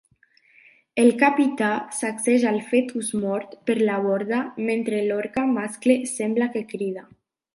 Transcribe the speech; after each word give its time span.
El 1.01 1.09
capità 1.23 1.67
sacseja 1.97 2.53
el 2.53 2.57
fetus 2.71 3.11
mort 3.25 3.53
per 3.71 3.77
la 3.83 3.99
borda 4.07 4.41
mentre 4.71 5.05
l'orca 5.11 5.47
mascle 5.59 5.99
sembla 6.15 6.51
que 6.57 6.65
crida. 6.75 7.07